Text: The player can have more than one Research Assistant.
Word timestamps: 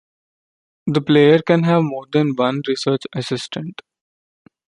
The 0.87 0.99
player 0.99 1.43
can 1.45 1.61
have 1.61 1.83
more 1.83 2.07
than 2.11 2.33
one 2.35 2.63
Research 2.67 3.03
Assistant. 3.13 3.83